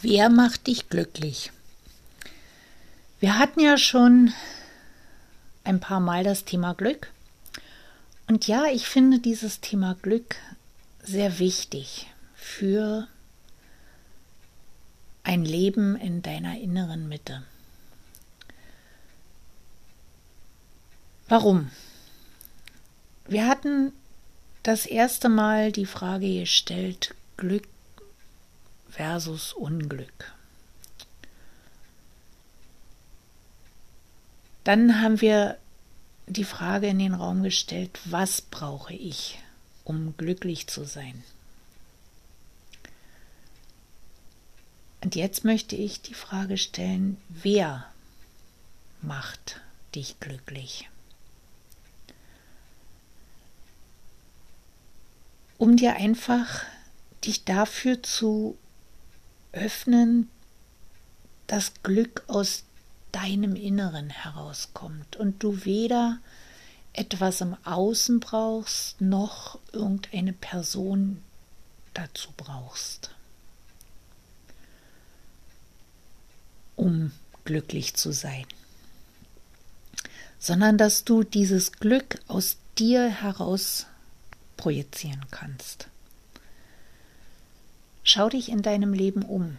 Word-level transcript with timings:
Wer 0.00 0.30
macht 0.30 0.68
dich 0.68 0.88
glücklich? 0.88 1.50
Wir 3.18 3.40
hatten 3.40 3.58
ja 3.58 3.76
schon 3.76 4.32
ein 5.64 5.80
paar 5.80 6.00
Mal 6.00 6.22
das 6.22 6.44
Thema 6.44 6.74
Glück. 6.74 7.10
Und 8.28 8.46
ja, 8.46 8.66
ich 8.66 8.86
finde 8.86 9.18
dieses 9.18 9.60
Thema 9.60 9.96
Glück 10.00 10.36
sehr 11.02 11.38
wichtig 11.38 12.06
für 12.34 13.08
ein 15.22 15.44
Leben 15.44 15.96
in 15.96 16.22
deiner 16.22 16.58
inneren 16.58 17.08
Mitte. 17.08 17.42
Warum? 21.28 21.70
Wir 23.26 23.46
hatten 23.46 23.92
das 24.62 24.84
erste 24.86 25.28
Mal 25.28 25.72
die 25.72 25.86
Frage 25.86 26.40
gestellt, 26.40 27.14
Glück 27.36 27.66
versus 28.90 29.52
Unglück. 29.54 30.32
Dann 34.64 35.02
haben 35.02 35.20
wir 35.20 35.58
die 36.26 36.44
Frage 36.44 36.88
in 36.88 36.98
den 36.98 37.14
Raum 37.14 37.42
gestellt, 37.42 37.98
was 38.04 38.40
brauche 38.40 38.94
ich, 38.94 39.38
um 39.84 40.16
glücklich 40.16 40.66
zu 40.66 40.84
sein? 40.84 41.22
Und 45.02 45.16
jetzt 45.16 45.44
möchte 45.44 45.76
ich 45.76 46.00
die 46.00 46.14
Frage 46.14 46.56
stellen, 46.56 47.18
wer 47.28 47.86
macht 49.02 49.60
dich 49.94 50.18
glücklich? 50.18 50.88
Um 55.58 55.76
dir 55.76 55.96
einfach 55.96 56.64
dich 57.24 57.44
dafür 57.44 58.02
zu 58.02 58.56
öffnen, 59.52 60.30
das 61.46 61.72
Glück 61.82 62.24
aus 62.26 62.64
deinem 63.14 63.54
Inneren 63.54 64.10
herauskommt 64.10 65.16
und 65.16 65.42
du 65.42 65.64
weder 65.64 66.18
etwas 66.92 67.40
im 67.40 67.56
Außen 67.64 68.18
brauchst, 68.18 69.00
noch 69.00 69.58
irgendeine 69.72 70.32
Person 70.32 71.22
dazu 71.92 72.30
brauchst, 72.36 73.10
um 76.74 77.12
glücklich 77.44 77.94
zu 77.94 78.12
sein, 78.12 78.46
sondern 80.38 80.76
dass 80.76 81.04
du 81.04 81.22
dieses 81.22 81.72
Glück 81.72 82.18
aus 82.26 82.56
dir 82.78 83.08
heraus 83.08 83.86
projizieren 84.56 85.24
kannst. 85.30 85.88
Schau 88.02 88.28
dich 88.28 88.48
in 88.48 88.62
deinem 88.62 88.92
Leben 88.92 89.22
um. 89.22 89.56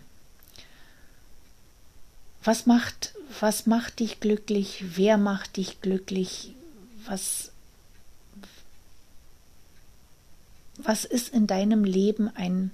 Was 2.46 2.68
macht, 2.68 3.16
was 3.40 3.66
macht 3.66 4.00
dich 4.00 4.20
glücklich? 4.20 4.84
Wer 4.96 5.18
macht 5.18 5.58
dich 5.58 5.82
glücklich? 5.82 6.54
Was, 7.06 7.52
was 10.78 11.06
ist 11.06 11.34
in 11.34 11.48
deinem 11.48 11.84
Leben 11.84 12.30
ein 12.36 12.70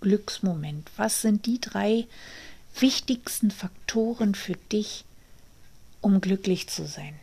Glücksmoment? 0.00 0.90
Was 0.96 1.22
sind 1.22 1.46
die 1.46 1.60
drei 1.60 2.08
wichtigsten 2.80 3.52
Faktoren 3.52 4.34
für 4.34 4.56
dich, 4.72 5.04
um 6.00 6.20
glücklich 6.20 6.68
zu 6.68 6.84
sein? 6.84 7.14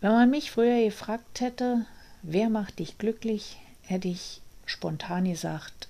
Wenn 0.00 0.12
man 0.12 0.30
mich 0.30 0.50
früher 0.50 0.82
gefragt 0.82 1.42
hätte, 1.42 1.84
wer 2.22 2.48
macht 2.48 2.78
dich 2.78 2.96
glücklich, 2.96 3.58
hätte 3.82 4.08
ich 4.08 4.40
spontan 4.64 5.26
gesagt, 5.26 5.88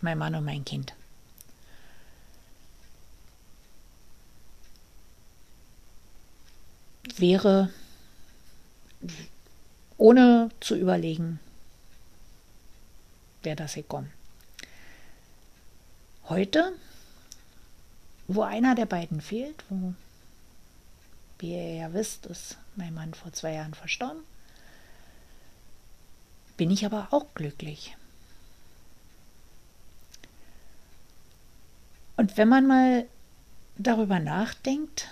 mein 0.00 0.16
Mann 0.16 0.34
und 0.34 0.46
mein 0.46 0.64
Kind. 0.64 0.94
Wäre 7.16 7.70
ohne 9.96 10.50
zu 10.60 10.76
überlegen, 10.76 11.40
wäre 13.42 13.56
das 13.56 13.74
gekommen. 13.74 14.12
Heute, 16.28 16.72
wo 18.28 18.42
einer 18.42 18.74
der 18.74 18.86
beiden 18.86 19.20
fehlt, 19.20 19.64
wo, 19.68 19.94
wie 21.38 21.52
ihr 21.52 21.74
ja 21.74 21.92
wisst, 21.92 22.26
ist 22.26 22.58
mein 22.76 22.94
Mann 22.94 23.14
vor 23.14 23.32
zwei 23.32 23.54
Jahren 23.54 23.74
verstorben, 23.74 24.22
bin 26.56 26.70
ich 26.70 26.84
aber 26.84 27.08
auch 27.10 27.34
glücklich. 27.34 27.96
Und 32.16 32.36
wenn 32.36 32.48
man 32.48 32.66
mal 32.66 33.06
darüber 33.78 34.18
nachdenkt, 34.18 35.08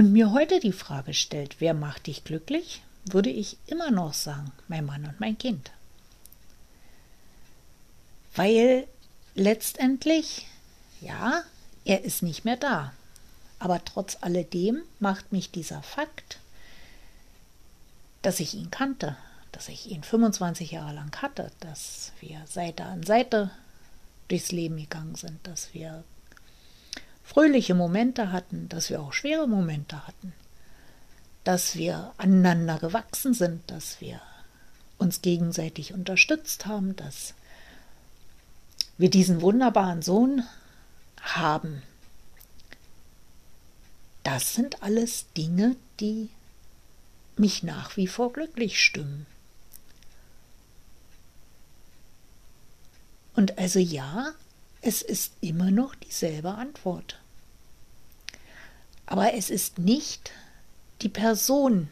und 0.00 0.12
mir 0.12 0.32
heute 0.32 0.60
die 0.60 0.72
Frage 0.72 1.12
stellt, 1.12 1.56
wer 1.58 1.74
macht 1.74 2.06
dich 2.06 2.24
glücklich, 2.24 2.80
würde 3.04 3.28
ich 3.28 3.58
immer 3.66 3.90
noch 3.90 4.14
sagen, 4.14 4.50
mein 4.66 4.86
Mann 4.86 5.04
und 5.04 5.20
mein 5.20 5.36
Kind. 5.36 5.70
Weil 8.34 8.86
letztendlich, 9.34 10.46
ja, 11.02 11.42
er 11.84 12.02
ist 12.02 12.22
nicht 12.22 12.46
mehr 12.46 12.56
da. 12.56 12.94
Aber 13.58 13.84
trotz 13.84 14.16
alledem 14.22 14.80
macht 15.00 15.32
mich 15.32 15.50
dieser 15.50 15.82
Fakt, 15.82 16.38
dass 18.22 18.40
ich 18.40 18.54
ihn 18.54 18.70
kannte, 18.70 19.18
dass 19.52 19.68
ich 19.68 19.90
ihn 19.90 20.02
25 20.02 20.70
Jahre 20.70 20.94
lang 20.94 21.14
hatte, 21.20 21.52
dass 21.60 22.12
wir 22.20 22.40
Seite 22.46 22.84
an 22.84 23.02
Seite 23.02 23.50
durchs 24.28 24.50
Leben 24.50 24.78
gegangen 24.78 25.14
sind, 25.14 25.46
dass 25.46 25.74
wir 25.74 26.04
fröhliche 27.30 27.74
Momente 27.74 28.32
hatten, 28.32 28.68
dass 28.68 28.90
wir 28.90 29.00
auch 29.00 29.12
schwere 29.12 29.46
Momente 29.46 30.04
hatten, 30.04 30.32
dass 31.44 31.76
wir 31.76 32.12
aneinander 32.16 32.80
gewachsen 32.80 33.34
sind, 33.34 33.70
dass 33.70 34.00
wir 34.00 34.20
uns 34.98 35.22
gegenseitig 35.22 35.94
unterstützt 35.94 36.66
haben, 36.66 36.96
dass 36.96 37.34
wir 38.98 39.10
diesen 39.10 39.42
wunderbaren 39.42 40.02
Sohn 40.02 40.42
haben. 41.22 41.84
Das 44.24 44.54
sind 44.54 44.82
alles 44.82 45.26
Dinge, 45.36 45.76
die 46.00 46.30
mich 47.36 47.62
nach 47.62 47.96
wie 47.96 48.08
vor 48.08 48.32
glücklich 48.32 48.82
stimmen. 48.82 49.24
Und 53.36 53.56
also 53.56 53.78
ja, 53.78 54.32
es 54.82 55.00
ist 55.00 55.34
immer 55.40 55.70
noch 55.70 55.94
dieselbe 55.94 56.50
Antwort. 56.50 57.19
Aber 59.10 59.34
es 59.34 59.50
ist 59.50 59.80
nicht 59.80 60.30
die 61.02 61.08
Person 61.08 61.88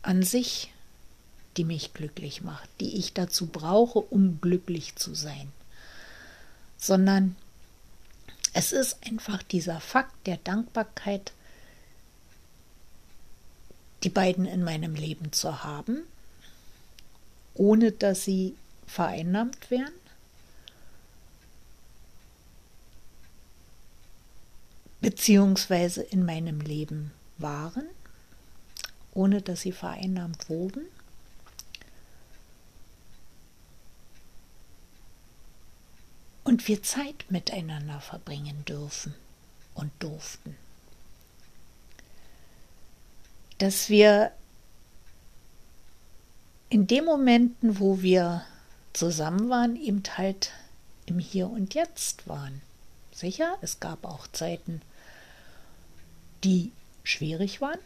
an 0.00 0.22
sich, 0.22 0.72
die 1.56 1.64
mich 1.64 1.92
glücklich 1.92 2.42
macht, 2.42 2.68
die 2.78 2.98
ich 2.98 3.12
dazu 3.12 3.46
brauche, 3.46 3.98
um 3.98 4.40
glücklich 4.40 4.94
zu 4.94 5.12
sein, 5.12 5.50
sondern 6.78 7.34
es 8.54 8.70
ist 8.70 9.04
einfach 9.04 9.42
dieser 9.42 9.80
Fakt 9.80 10.14
der 10.28 10.36
Dankbarkeit, 10.36 11.32
die 14.04 14.08
beiden 14.08 14.46
in 14.46 14.62
meinem 14.62 14.94
Leben 14.94 15.32
zu 15.32 15.64
haben, 15.64 16.04
ohne 17.54 17.90
dass 17.90 18.24
sie 18.24 18.54
vereinnahmt 18.86 19.72
werden 19.72 20.01
beziehungsweise 25.02 26.00
in 26.00 26.24
meinem 26.24 26.60
Leben 26.60 27.10
waren, 27.36 27.86
ohne 29.12 29.42
dass 29.42 29.60
sie 29.60 29.72
vereinnahmt 29.72 30.48
wurden. 30.48 30.86
Und 36.44 36.66
wir 36.68 36.82
Zeit 36.82 37.26
miteinander 37.28 38.00
verbringen 38.00 38.64
dürfen 38.64 39.14
und 39.74 39.92
durften. 39.98 40.56
Dass 43.58 43.88
wir 43.88 44.32
in 46.68 46.86
den 46.86 47.04
Momenten, 47.04 47.78
wo 47.78 48.02
wir 48.02 48.44
zusammen 48.92 49.50
waren, 49.50 49.76
eben 49.76 50.02
halt 50.16 50.52
im 51.06 51.18
Hier 51.18 51.48
und 51.48 51.74
Jetzt 51.74 52.28
waren. 52.28 52.62
Sicher, 53.12 53.56
es 53.60 53.78
gab 53.78 54.04
auch 54.04 54.26
Zeiten, 54.28 54.80
die 56.44 56.72
schwierig 57.04 57.60
waren, 57.60 57.78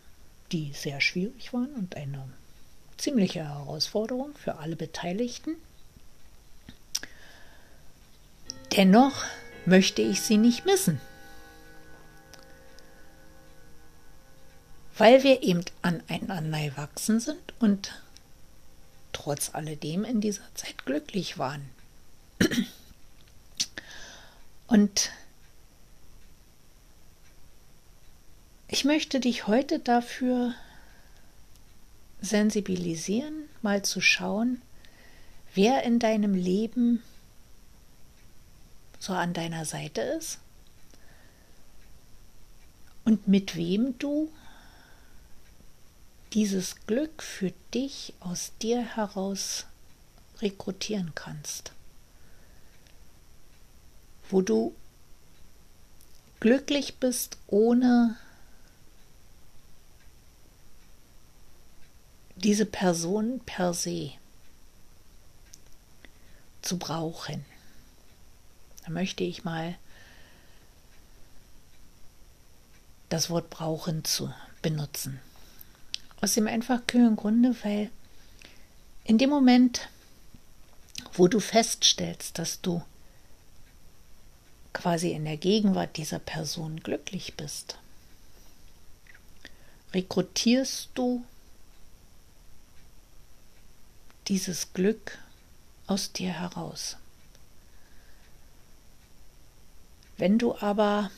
die 0.52 0.72
sehr 0.72 1.00
schwierig 1.00 1.52
waren 1.52 1.74
und 1.74 1.96
eine 1.96 2.28
ziemliche 2.96 3.44
Herausforderung 3.44 4.34
für 4.36 4.56
alle 4.56 4.76
Beteiligten. 4.76 5.56
Dennoch 8.72 9.24
möchte 9.64 10.02
ich 10.02 10.20
sie 10.20 10.36
nicht 10.36 10.64
missen, 10.64 11.00
weil 14.96 15.22
wir 15.22 15.42
eben 15.42 15.64
aneinander 15.82 16.64
gewachsen 16.64 17.20
sind 17.20 17.54
und 17.58 18.02
trotz 19.12 19.54
alledem 19.54 20.04
in 20.04 20.20
dieser 20.20 20.42
Zeit 20.54 20.84
glücklich 20.84 21.38
waren. 21.38 21.68
Und 24.66 25.10
ich 28.76 28.84
möchte 28.84 29.20
dich 29.20 29.46
heute 29.46 29.78
dafür 29.78 30.52
sensibilisieren, 32.20 33.48
mal 33.62 33.80
zu 33.80 34.02
schauen, 34.02 34.60
wer 35.54 35.82
in 35.84 35.98
deinem 35.98 36.34
Leben 36.34 37.02
so 38.98 39.14
an 39.14 39.32
deiner 39.32 39.64
Seite 39.64 40.02
ist 40.02 40.40
und 43.06 43.26
mit 43.26 43.56
wem 43.56 43.98
du 43.98 44.30
dieses 46.34 46.84
Glück 46.86 47.22
für 47.22 47.54
dich 47.72 48.12
aus 48.20 48.52
dir 48.60 48.82
heraus 48.82 49.64
rekrutieren 50.42 51.12
kannst. 51.14 51.72
Wo 54.28 54.42
du 54.42 54.74
glücklich 56.40 56.96
bist, 56.96 57.38
ohne 57.46 58.18
diese 62.36 62.66
Person 62.66 63.40
per 63.44 63.74
se 63.74 64.12
zu 66.62 66.78
brauchen. 66.78 67.44
Da 68.84 68.90
möchte 68.90 69.24
ich 69.24 69.44
mal 69.44 69.76
das 73.08 73.30
Wort 73.30 73.50
brauchen 73.50 74.04
zu 74.04 74.32
benutzen. 74.62 75.20
Aus 76.20 76.34
dem 76.34 76.46
einfach 76.46 76.86
kühlen 76.86 77.16
Grunde, 77.16 77.54
weil 77.62 77.90
in 79.04 79.18
dem 79.18 79.30
Moment, 79.30 79.88
wo 81.12 81.28
du 81.28 81.40
feststellst, 81.40 82.38
dass 82.38 82.60
du 82.60 82.82
quasi 84.72 85.12
in 85.12 85.24
der 85.24 85.36
Gegenwart 85.36 85.96
dieser 85.96 86.18
Person 86.18 86.80
glücklich 86.80 87.34
bist, 87.34 87.78
rekrutierst 89.94 90.90
du 90.94 91.24
dieses 94.28 94.72
Glück 94.72 95.18
aus 95.86 96.12
dir 96.12 96.32
heraus. 96.32 96.96
Wenn 100.16 100.38
du 100.38 100.56
aber 100.56 101.10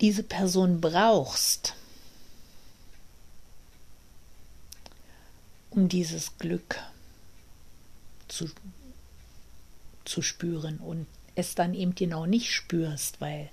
diese 0.00 0.22
Person 0.22 0.80
brauchst, 0.80 1.74
um 5.70 5.88
dieses 5.88 6.36
Glück 6.38 6.80
zu, 8.28 8.50
zu 10.04 10.22
spüren 10.22 10.78
und 10.78 11.06
es 11.36 11.54
dann 11.54 11.74
eben 11.74 11.94
genau 11.94 12.26
nicht 12.26 12.52
spürst, 12.52 13.20
weil 13.20 13.50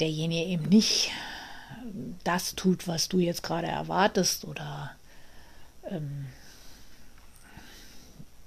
derjenige 0.00 0.46
eben 0.46 0.68
nicht 0.68 1.10
das 2.24 2.54
tut, 2.54 2.86
was 2.88 3.08
du 3.08 3.18
jetzt 3.18 3.42
gerade 3.42 3.66
erwartest 3.66 4.44
oder 4.44 4.92
ähm, 5.88 6.26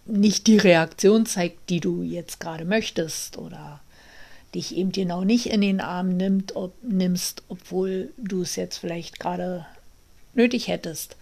nicht 0.06 0.48
die 0.48 0.58
Reaktion 0.58 1.26
zeigt, 1.26 1.70
die 1.70 1.80
du 1.80 2.04
jetzt 2.04 2.40
gerade 2.40 2.66
möchtest 2.66 3.38
oder 3.38 3.82
dich 4.54 4.76
eben 4.76 4.92
genau 4.92 5.24
nicht 5.24 5.48
in 5.48 5.62
den 5.62 5.82
Arm 5.82 6.16
nimmt, 6.16 6.56
ob, 6.56 6.74
nimmst, 6.82 7.44
obwohl 7.50 8.14
du 8.18 8.42
es 8.42 8.56
jetzt 8.56 8.78
vielleicht 8.78 9.20
gerade 9.20 9.66
nötig 10.34 10.68
hättest. 10.68 11.18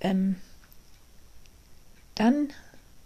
Ähm, 0.00 0.36
dann 2.14 2.48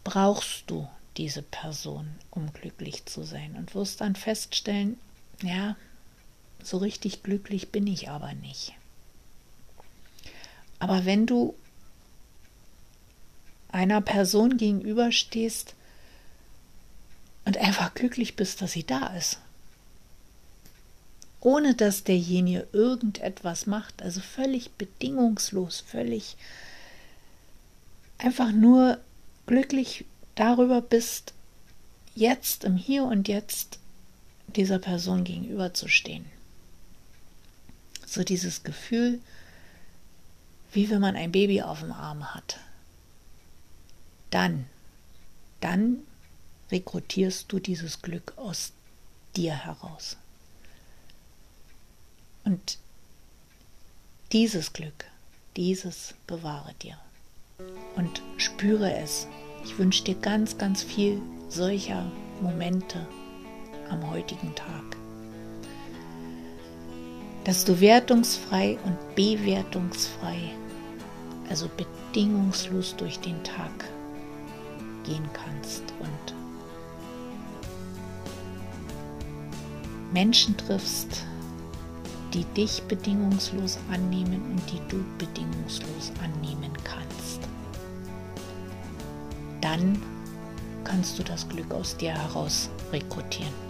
brauchst 0.05 0.65
du 0.69 0.89
diese 1.17 1.43
Person, 1.43 2.09
um 2.31 2.53
glücklich 2.53 3.05
zu 3.07 3.25
sein 3.25 3.57
und 3.57 3.75
wirst 3.75 4.01
dann 4.01 4.17
feststellen, 4.17 4.99
ja, 5.43 5.77
so 6.67 6.79
richtig 6.79 7.23
glücklich 7.23 7.71
bin 7.71 7.87
ich 7.87 8.09
aber 8.09 8.33
nicht. 8.35 8.75
Aber 10.79 11.05
wenn 11.05 11.27
du 11.27 11.55
einer 13.69 14.01
Person 14.01 14.57
gegenüberstehst 14.57 15.75
und 17.45 17.57
einfach 17.57 17.95
glücklich 17.95 18.37
bist, 18.37 18.63
dass 18.63 18.73
sie 18.73 18.85
da 18.85 19.07
ist, 19.17 19.39
ohne 21.41 21.75
dass 21.75 22.05
derjenige 22.05 22.69
irgendetwas 22.73 23.67
macht, 23.67 24.03
also 24.03 24.21
völlig 24.21 24.73
bedingungslos, 24.73 25.81
völlig 25.81 26.37
einfach 28.19 28.53
nur 28.53 28.99
glücklich 29.47 30.05
darüber 30.35 30.81
bist, 30.81 31.33
jetzt 32.15 32.65
im 32.65 32.77
Hier 32.77 33.05
und 33.05 33.27
Jetzt 33.27 33.79
dieser 34.55 34.79
Person 34.79 35.25
gegenüberzustehen. 35.25 36.25
So 38.13 38.23
dieses 38.25 38.63
Gefühl, 38.63 39.21
wie 40.71 40.91
wenn 40.91 41.01
man 41.01 41.17
ein 41.17 41.33
Baby 41.33 41.63
auf 41.63 41.81
dem 41.81 41.93
Arm 41.93 42.35
hat. 42.35 42.61
Dann, 44.29 44.67
dann 45.61 46.01
rekrutierst 46.71 47.51
du 47.51 47.59
dieses 47.59 48.03
Glück 48.03 48.35
aus 48.37 48.73
dir 49.35 49.55
heraus. 49.55 50.19
Und 52.45 52.77
dieses 54.33 54.75
Glück, 54.75 55.07
dieses 55.57 56.13
bewahre 56.27 56.75
dir 56.83 56.99
und 57.97 58.21
spüre 58.37 58.95
es. 58.95 59.27
Ich 59.65 59.79
wünsche 59.79 60.05
dir 60.05 60.17
ganz, 60.17 60.59
ganz 60.59 60.83
viel 60.83 61.19
solcher 61.49 62.13
Momente 62.43 63.09
am 63.89 64.11
heutigen 64.11 64.55
Tag. 64.55 65.02
Dass 67.45 67.65
du 67.65 67.81
wertungsfrei 67.81 68.79
und 68.85 68.97
bewertungsfrei, 69.17 70.39
also 71.49 71.69
bedingungslos 71.77 72.95
durch 72.97 73.19
den 73.19 73.43
Tag 73.43 73.85
gehen 75.05 75.29
kannst 75.33 75.83
und 75.99 76.35
Menschen 80.13 80.57
triffst, 80.57 81.25
die 82.33 82.45
dich 82.45 82.83
bedingungslos 82.83 83.79
annehmen 83.91 84.43
und 84.53 84.63
die 84.71 84.81
du 84.89 85.03
bedingungslos 85.19 86.13
annehmen 86.23 86.73
kannst. 86.85 87.41
Dann 89.61 90.01
kannst 90.85 91.19
du 91.19 91.23
das 91.23 91.49
Glück 91.49 91.73
aus 91.73 91.97
dir 91.97 92.13
heraus 92.13 92.71
rekrutieren. 92.93 93.62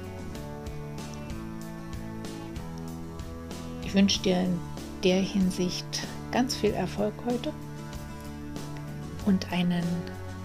Ich 3.93 3.97
wünsche 3.99 4.23
dir 4.23 4.41
in 4.41 4.59
der 5.05 5.21
Hinsicht 5.21 5.85
ganz 6.31 6.57
viel 6.57 6.71
Erfolg 6.71 7.13
heute 7.27 7.53
und 9.27 9.53
einen 9.53 9.85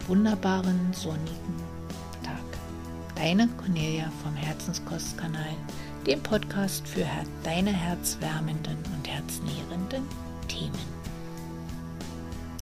wunderbaren 0.06 0.78
sonnigen 0.92 1.56
Tag. 2.24 2.44
Deine 3.16 3.48
Cornelia 3.56 4.12
vom 4.22 4.36
Herzenskostkanal 4.36 5.56
dem 6.06 6.22
Podcast 6.24 6.86
für 6.86 7.06
deine 7.46 7.72
herzwärmenden 7.72 8.80
und 8.94 9.08
herznährenden 9.08 10.04
Themen. 10.50 10.97